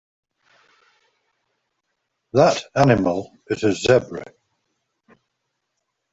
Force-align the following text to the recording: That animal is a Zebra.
That 2.33 2.63
animal 2.75 3.37
is 3.45 3.63
a 3.63 3.71
Zebra. 3.73 4.25